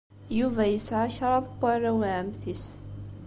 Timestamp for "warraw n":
1.59-2.03